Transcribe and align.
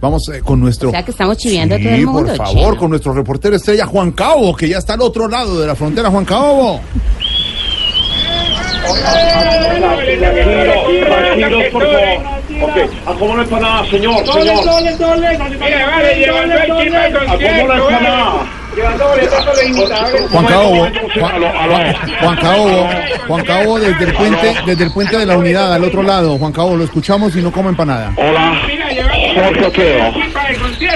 Vamos 0.00 0.28
eh, 0.30 0.40
con 0.40 0.60
nuestro. 0.60 0.88
O 0.88 0.92
sea 0.92 1.02
que 1.04 1.10
estamos 1.10 1.36
chiviando 1.36 1.74
a 1.74 1.78
todo 1.78 1.88
Sí, 1.88 1.94
el 1.94 2.06
mundo. 2.06 2.26
por 2.28 2.36
favor, 2.36 2.54
chino. 2.54 2.76
con 2.76 2.90
nuestro 2.90 3.12
reportero 3.12 3.56
estrella 3.56 3.86
Juan 3.86 4.12
Cabo, 4.12 4.56
que 4.56 4.68
ya 4.68 4.78
está 4.78 4.94
al 4.94 5.02
otro 5.02 5.28
lado 5.28 5.60
de 5.60 5.66
la 5.66 5.74
frontera. 5.74 6.08
Juan 6.10 6.24
Cabo. 6.24 6.80
Tranquilos, 10.30 11.64
por 11.72 11.82
favor. 11.82 12.40
Ok, 12.62 12.76
acomodo 13.06 13.36
la 13.36 13.42
empanada, 13.44 13.86
señor, 13.90 14.16
señor. 14.26 14.64
Mira, 15.60 15.86
vale, 15.86 16.14
lleva 16.18 16.40
el 16.44 16.52
equipo 16.52 16.96
al 16.96 17.16
Acomodo 17.16 17.66
la 17.68 17.76
empanada. 17.76 18.46
Juan 20.30 20.46
Cabo, 20.46 20.86
Juan, 21.18 21.34
aló. 21.34 21.76
Juan 22.20 22.36
Cabo, 22.36 22.88
Juan 23.26 23.44
Cabo 23.44 23.80
desde 23.80 24.04
el 24.04 24.14
puente, 24.14 24.54
desde 24.66 24.84
el 24.84 24.92
puente 24.92 25.18
de 25.18 25.26
la 25.26 25.36
unidad 25.38 25.72
al 25.74 25.84
otro 25.84 26.02
lado. 26.02 26.38
Juan 26.38 26.52
Cabo, 26.52 26.76
lo 26.76 26.84
escuchamos 26.84 27.34
y 27.36 27.42
no 27.42 27.50
come 27.50 27.70
empanada. 27.70 28.12
Hola, 28.16 28.52
Jorge 29.34 29.64
Oteo. 29.66 30.12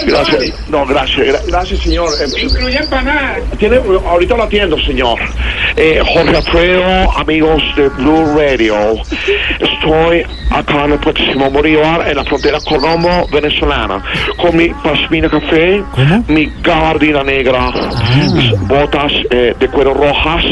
Gracias. 0.06 0.68
No, 0.68 0.86
gracias, 0.86 1.26
gra- 1.26 1.40
gracias, 1.46 1.80
señor. 1.80 2.08
Eh, 2.20 2.42
Incluye 2.42 2.78
empanadas. 2.78 3.38
Tiene, 3.58 3.76
ahorita 4.06 4.36
lo 4.36 4.42
atiendo, 4.44 4.78
señor. 4.80 5.18
Eh, 5.76 6.00
Jorge 6.12 6.36
Alfredo, 6.36 7.10
amigos 7.18 7.62
de 7.76 7.88
Blue 7.90 8.36
Radio. 8.38 8.76
Estoy 9.60 10.24
acá 10.50 10.84
en 10.84 10.92
el 10.92 11.16
Simón 11.32 11.52
Bolívar, 11.52 12.08
en 12.08 12.16
la 12.16 12.24
frontera 12.24 12.58
Colombo, 12.66 13.26
venezolana, 13.32 14.02
con 14.36 14.56
mi 14.56 14.68
pasmina 14.68 15.28
café, 15.28 15.82
mi 16.28 16.50
gabardina 16.62 17.22
negra, 17.22 17.70
mis 18.34 18.50
botas 18.60 19.12
eh, 19.30 19.54
de 19.58 19.68
cuero 19.68 19.94
rojas, 19.94 20.44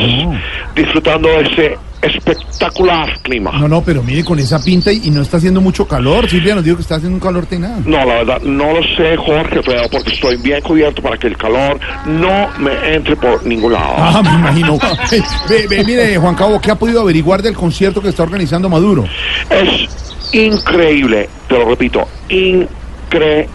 disfrutando 0.74 1.28
de 1.28 1.42
ese 1.42 1.78
espectacular 2.02 3.20
clima. 3.22 3.52
No, 3.52 3.68
no, 3.68 3.82
pero 3.82 4.02
mire, 4.02 4.24
con 4.24 4.38
esa 4.38 4.62
pinta 4.62 4.92
y, 4.92 5.02
y 5.04 5.10
no 5.10 5.22
está 5.22 5.36
haciendo 5.36 5.60
mucho 5.60 5.86
calor. 5.86 6.28
Silvia 6.28 6.54
nos 6.54 6.64
dijo 6.64 6.76
que 6.76 6.82
está 6.82 6.96
haciendo 6.96 7.16
un 7.16 7.20
calor 7.20 7.46
tenaz. 7.46 7.84
No, 7.86 8.04
la 8.04 8.14
verdad, 8.16 8.40
no 8.42 8.72
lo 8.72 8.82
sé, 8.96 9.16
Jorge, 9.16 9.60
pero 9.64 9.88
porque 9.90 10.12
estoy 10.12 10.36
bien 10.38 10.60
cubierto 10.62 11.00
para 11.00 11.16
que 11.16 11.28
el 11.28 11.36
calor 11.36 11.78
no 12.06 12.48
me 12.58 12.94
entre 12.94 13.16
por 13.16 13.44
ningún 13.46 13.72
lado. 13.72 13.94
Ah, 13.96 14.20
me 14.22 14.34
imagino. 14.34 14.78
Ve, 15.48 15.66
ve, 15.68 15.84
mire, 15.84 16.16
Juan 16.18 16.34
Cabo, 16.34 16.60
¿qué 16.60 16.70
ha 16.70 16.74
podido 16.74 17.00
averiguar 17.00 17.42
del 17.42 17.54
concierto 17.54 18.00
que 18.00 18.08
está 18.08 18.22
organizando 18.22 18.68
Maduro? 18.68 19.04
Es 19.50 19.88
increíble, 20.32 21.28
te 21.48 21.58
lo 21.58 21.68
repito, 21.68 22.08
increíble, 22.28 23.48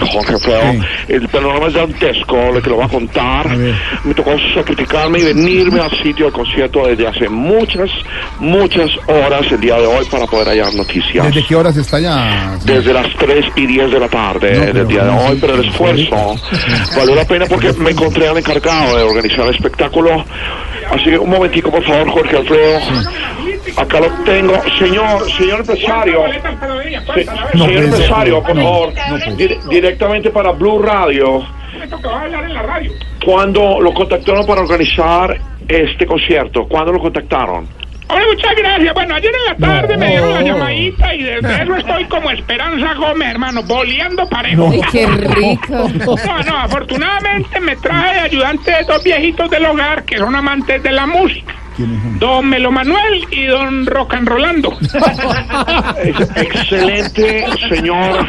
Jorge 0.00 0.34
Alfredo. 0.34 0.72
Sí. 0.72 0.80
El 1.08 1.28
panorama 1.28 1.66
es 1.66 1.74
dantesco, 1.74 2.36
lo 2.52 2.62
que 2.62 2.70
lo 2.70 2.76
voy 2.76 2.84
a 2.84 2.88
contar. 2.88 3.46
A. 3.48 3.56
Me 4.04 4.14
tocó 4.14 4.36
sacrificarme 4.54 5.18
y 5.18 5.24
venirme 5.24 5.80
al 5.80 5.90
sitio 6.02 6.26
del 6.26 6.32
concierto 6.32 6.86
desde 6.86 7.06
hace 7.06 7.28
muchas, 7.28 7.90
muchas 8.38 8.90
horas 9.06 9.50
el 9.50 9.60
día 9.60 9.76
de 9.76 9.86
hoy 9.86 10.04
para 10.10 10.26
poder 10.26 10.48
hallar 10.48 10.74
noticias. 10.74 11.26
¿Desde 11.26 11.46
qué 11.46 11.56
horas 11.56 11.76
está 11.76 11.98
ya? 11.98 12.56
Desde 12.64 12.92
las 12.92 13.12
3 13.16 13.44
y 13.56 13.66
10 13.66 13.90
de 13.90 14.00
la 14.00 14.08
tarde 14.08 14.52
No, 14.66 14.72
del 14.72 14.88
día 14.88 15.04
de 15.04 15.10
hoy, 15.10 15.34
sí, 15.34 15.38
pero 15.40 15.54
el 15.54 15.68
esfuerzo 15.68 16.36
valió 16.96 17.14
la 17.14 17.24
pena 17.24 17.46
porque 17.46 17.72
me 17.74 17.90
encontré 17.90 18.28
al 18.28 18.38
encargado 18.38 18.96
de 18.96 19.02
organizar 19.02 19.46
el 19.46 19.54
espectáculo. 19.54 20.24
Así 20.90 21.04
que 21.04 21.18
un 21.18 21.30
momentico, 21.30 21.70
por 21.70 21.84
favor, 21.84 22.08
Jorge 22.10 22.36
Alfredo. 22.36 22.78
Acá 23.76 24.00
lo 24.00 24.08
tengo. 24.24 24.54
Señor, 24.78 25.30
señor 25.32 25.60
empresario. 25.60 26.22
Se-. 26.32 26.40
No 26.44 27.04
señor 27.04 27.04
puede 27.56 27.74
ser, 27.74 27.84
empresario, 27.84 28.42
por 28.42 28.54
no, 28.56 28.62
favor, 28.62 28.92
no 29.10 29.16
dire- 29.36 29.58
directamente 29.68 30.30
para 30.30 30.52
Blue 30.52 30.80
Radio. 30.82 31.44
Esto 31.82 31.98
que 32.00 32.06
vas 32.06 32.16
a 32.16 32.20
hablar 32.22 32.44
en 32.44 32.54
la 32.54 32.62
radio. 32.62 32.92
¿Cuándo 33.24 33.80
lo 33.80 33.92
contactaron 33.92 34.46
para 34.46 34.60
organizar 34.62 35.36
este 35.68 36.06
concierto? 36.06 36.66
¿Cuándo 36.68 36.92
lo 36.92 37.00
contactaron? 37.00 37.68
Hombre, 38.08 38.24
muchas 38.32 38.54
gracias. 38.56 38.94
Bueno, 38.94 39.14
ayer 39.16 39.32
en 39.34 39.44
la 39.60 39.66
tarde 39.66 39.96
me 39.96 40.08
dieron 40.10 40.32
la 40.32 40.40
llamadita 40.42 41.12
y 41.12 41.24
desde 41.24 41.62
eso 41.64 41.74
estoy 41.74 42.04
como 42.04 42.30
Esperanza 42.30 42.94
Gómez, 42.94 43.30
hermano, 43.30 43.62
boleando 43.64 44.28
parejo. 44.28 44.70
Ay, 44.72 44.80
qué 44.92 45.06
rico. 45.08 45.90
No, 46.24 46.42
no, 46.44 46.56
afortunadamente 46.56 47.58
me 47.58 47.74
traje 47.74 48.14
de 48.14 48.20
ayudantes 48.20 48.86
dos 48.86 49.02
viejitos 49.02 49.50
del 49.50 49.66
hogar 49.66 50.04
que 50.04 50.18
son 50.18 50.36
amantes 50.36 50.80
de 50.84 50.92
la 50.92 51.04
música. 51.06 51.52
¿Quiénes 51.76 52.02
son? 52.02 52.18
Don 52.18 52.48
Melo 52.48 52.70
Manuel 52.72 53.24
y 53.30 53.44
Don 53.46 53.86
Rock 53.86 54.14
and 54.14 54.28
Rolando. 54.28 54.76
Es- 56.02 56.30
excelente, 56.36 57.46
señor. 57.68 58.26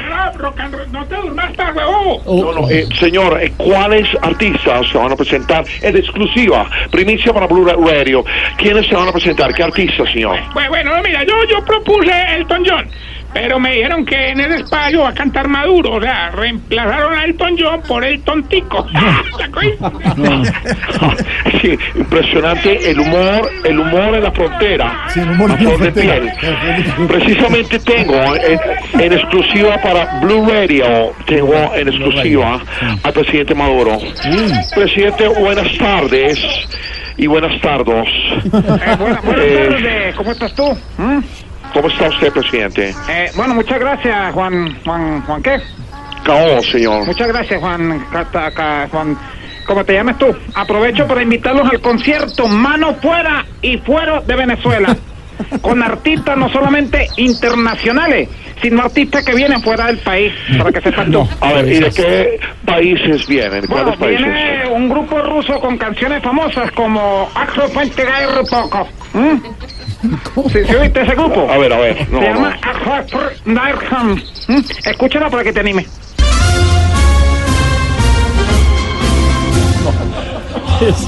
No 0.92 1.06
te 1.06 1.16
durmas, 1.16 1.54
tan 1.56 1.76
huevo. 1.76 2.22
No, 2.26 2.62
no, 2.62 2.70
eh, 2.70 2.88
señor, 3.00 3.40
eh, 3.42 3.52
¿cuáles 3.58 4.08
artistas 4.22 4.88
se 4.92 4.98
van 4.98 5.12
a 5.12 5.16
presentar? 5.16 5.66
Es 5.82 5.94
de 5.94 6.00
exclusiva, 6.00 6.70
primicia 6.92 7.34
para 7.34 7.48
Blue 7.48 7.66
Radio. 7.66 8.24
¿Quiénes 8.58 8.88
se 8.88 8.96
van 8.96 9.08
a 9.08 9.12
presentar? 9.12 9.54
¿Qué 9.54 9.64
artistas, 9.64 10.10
señor? 10.12 10.38
Bueno, 10.54 10.70
bueno, 10.70 10.92
mira, 11.04 11.24
yo, 11.24 11.34
yo 11.50 11.64
propuse 11.66 12.12
Elton 12.36 12.64
John, 12.66 12.88
pero 13.40 13.60
me 13.60 13.72
dijeron 13.76 14.04
que 14.04 14.30
en 14.30 14.40
ese 14.40 14.56
espacio 14.56 15.02
va 15.02 15.10
a 15.10 15.14
cantar 15.14 15.48
Maduro, 15.48 15.94
o 15.94 16.02
sea, 16.02 16.32
reemplazaron 16.32 17.14
a 17.18 17.24
Elton 17.26 17.56
John 17.58 17.82
por 17.88 18.04
el 18.04 18.22
tontico. 18.24 18.86
Sí, 21.62 21.78
impresionante 21.96 22.92
el 22.92 23.00
humor, 23.00 23.50
el 23.64 23.80
humor 23.80 24.16
en 24.16 24.24
la 24.24 24.32
frontera. 24.32 25.06
Sí, 25.10 25.20
el 25.20 25.30
humor 25.32 25.52
en 25.58 25.66
la 25.66 25.78
de 25.78 25.92
piel. 25.92 26.32
Precisamente 27.08 27.80
tengo 27.80 28.16
en, 28.36 28.60
en 29.02 29.14
exclusiva 29.14 29.78
para 29.82 30.20
Blue 30.20 30.48
Radio, 30.48 31.14
tengo 31.26 31.54
en 31.76 31.88
exclusiva 31.88 32.60
al 33.04 33.14
presidente 33.14 33.56
Maduro. 33.56 33.98
Presidente, 34.76 35.28
buenas 35.28 35.78
tardes 35.78 36.40
y 37.18 37.26
buenas 37.28 37.60
tardes. 37.62 38.08
buenas 38.52 39.24
Eh, 39.38 39.68
tardes, 39.70 40.16
¿cómo 40.16 40.32
estás 40.32 40.54
tú? 40.56 40.78
¿Mm? 40.98 41.20
¿Cómo 41.78 41.90
está 41.90 42.08
usted, 42.08 42.34
presidente? 42.34 42.96
Eh, 43.08 43.30
bueno, 43.36 43.54
muchas 43.54 43.80
gracias, 43.80 44.34
Juan, 44.34 44.80
Juan, 44.84 45.22
Juan, 45.22 45.44
¿qué? 45.44 45.60
Cao, 46.24 46.64
señor. 46.64 47.06
Muchas 47.06 47.28
gracias, 47.28 47.60
Juan, 47.60 48.04
Juan, 48.90 49.18
¿cómo 49.64 49.86
te 49.86 49.94
llamas 49.94 50.18
tú? 50.18 50.36
Aprovecho 50.56 51.06
para 51.06 51.22
invitarlos 51.22 51.70
al 51.70 51.80
concierto 51.80 52.48
Mano 52.48 52.96
Fuera 52.96 53.46
y 53.62 53.78
Fuero 53.78 54.22
de 54.22 54.36
Venezuela, 54.36 54.98
con 55.62 55.84
artistas 55.84 56.36
no 56.36 56.50
solamente 56.50 57.10
internacionales, 57.18 58.28
sino 58.60 58.82
artistas 58.82 59.24
que 59.24 59.36
vienen 59.36 59.62
fuera 59.62 59.86
del 59.86 60.00
país, 60.00 60.34
para 60.58 60.72
que 60.72 60.82
sepas 60.82 61.12
tú. 61.12 61.30
A 61.42 61.54
ver, 61.54 61.72
¿y 61.72 61.80
de 61.80 61.92
qué 61.92 62.40
países 62.66 63.28
vienen? 63.28 63.66
Bueno, 63.70 63.94
¿Cuáles 64.00 64.18
países? 64.18 64.26
viene 64.26 64.68
un 64.68 64.90
grupo 64.90 65.22
ruso 65.22 65.60
con 65.60 65.78
canciones 65.78 66.24
famosas 66.24 66.72
como 66.72 67.30
Axo 67.36 67.68
Fuente 67.68 68.04
Gairo 68.04 68.44
Poco. 68.50 68.88
¿Sí, 70.52 70.60
¿Sí 70.66 70.76
oíste 70.76 71.02
ese 71.02 71.16
grupo? 71.16 71.48
A 71.52 71.58
ver, 71.58 71.74
a 71.74 71.78
ver, 71.78 72.08
no, 72.10 72.20
Se 72.20 72.26
llama 72.26 72.50
no. 72.50 72.94
Axo 72.94 73.18
Fuente 73.18 74.28
¿Mm? 74.48 74.90
Escúchala 74.90 75.30
para 75.30 75.44
que 75.44 75.54
te 75.54 75.60
anime. 75.60 75.86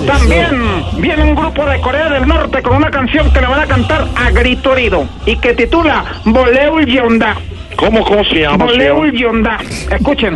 También 0.07 0.83
viene 0.97 1.23
un 1.23 1.35
grupo 1.35 1.63
de 1.65 1.79
Corea 1.79 2.09
del 2.09 2.27
Norte 2.27 2.61
con 2.63 2.77
una 2.77 2.89
canción 2.89 3.31
que 3.31 3.39
le 3.39 3.47
van 3.47 3.61
a 3.61 3.67
cantar 3.67 4.07
a 4.15 4.31
grito 4.31 4.73
herido 4.73 5.07
y 5.25 5.37
que 5.37 5.53
titula 5.53 6.03
Boleul 6.25 6.85
Yonda. 6.87 7.35
¿Cómo, 7.75 8.03
cómo 8.03 8.23
se 8.25 8.41
llama, 8.41 8.65
Boleul? 8.65 9.11
Yonda. 9.11 9.59
Escuchen. 9.91 10.35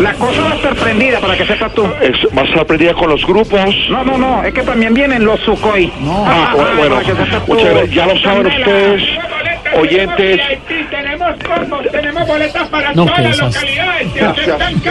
La 0.00 0.12
cosa 0.14 0.40
va 0.42 0.50
a 0.52 0.54
estar 0.56 0.74
prendida 0.74 1.20
para 1.20 1.36
que 1.36 1.46
sepas 1.46 1.72
tú. 1.74 1.86
Es, 2.00 2.16
¿Va 2.36 2.42
a 2.42 2.44
estar 2.44 2.66
prendida 2.66 2.94
con 2.94 3.08
los 3.10 3.24
grupos? 3.24 3.60
No, 3.90 4.04
no, 4.04 4.18
no, 4.18 4.42
es 4.44 4.52
que 4.52 4.62
también 4.62 4.92
vienen 4.94 5.24
los 5.24 5.38
Sukhoi. 5.40 5.92
Ah, 6.26 6.52
bueno, 6.54 6.70
bueno, 6.76 6.94
para 6.96 7.06
que 7.06 7.12
sepas 7.12 7.44
tú. 7.46 7.52
muchas 7.54 7.70
gracias. 7.70 7.90
Ya 7.94 8.06
lo 8.06 8.18
saben 8.20 8.46
ustedes, 8.46 9.02
oyentes. 9.76 10.40
tenemos 10.90 11.34
combos, 11.44 11.90
tenemos 11.92 12.26
boletas 12.26 12.68
para 12.68 12.92
No, 12.94 13.06
todas 13.06 13.20
las 13.22 13.38
localidades. 13.38 14.12
Se 14.12 14.24
aceptan 14.24 14.82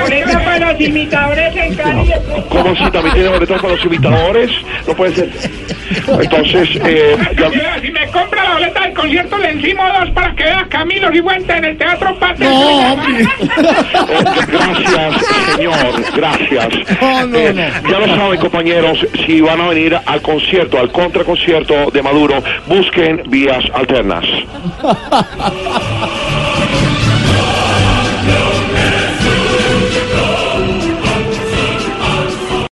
boletas 0.00 0.42
para 0.42 0.72
los 0.72 0.80
imitadores 0.80 1.56
en 1.56 1.74
Cali. 1.74 2.12
¿Cómo 2.48 2.76
si 2.76 2.90
también 2.90 3.14
tiene 3.14 3.28
boletos 3.30 3.60
para 3.62 3.74
los 3.74 3.84
imitadores? 3.84 4.50
No 4.86 4.94
puede 4.94 5.14
ser. 5.14 5.30
Entonces, 6.20 6.68
eh, 6.84 7.16
ya- 7.38 7.80
Si 7.80 7.90
me 7.90 8.06
compra 8.08 8.39
la 8.39 8.39
boleta 8.60 8.80
del 8.82 8.94
concierto, 8.94 9.38
le 9.38 9.50
encimo 9.50 9.82
dos 9.98 10.10
para 10.10 10.34
que 10.34 10.44
vea 10.44 10.66
Camilo 10.68 11.10
Sigüente 11.10 11.52
en 11.56 11.64
el 11.64 11.78
Teatro 11.78 12.14
Patria. 12.18 12.50
No, 12.50 12.92
hombre. 12.92 13.28
gracias, 14.48 15.26
señor, 15.56 15.76
gracias. 16.14 16.68
No, 17.00 17.26
no, 17.26 17.38
Eh, 17.38 17.52
no. 17.82 17.90
Ya 17.90 17.98
lo 18.06 18.16
saben, 18.16 18.40
compañeros, 18.40 19.06
si 19.26 19.40
van 19.40 19.60
a 19.60 19.68
venir 19.68 19.98
al 20.04 20.20
concierto, 20.22 20.78
al 20.78 20.92
contraconcierto 20.92 21.90
de 21.90 22.02
Maduro, 22.02 22.42
busquen 22.66 23.22
vías 23.28 23.64
alternas. 23.74 24.24